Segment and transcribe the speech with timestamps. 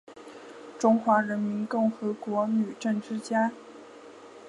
[0.79, 3.51] 中华人民共和国女政治家。